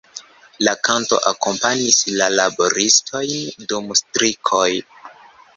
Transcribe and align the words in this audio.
La 0.67 0.71
kanto 0.87 1.19
akompanis 1.31 1.99
la 2.21 2.29
laboristojn 2.37 3.69
dum 3.73 3.97
strikoj. 4.03 4.67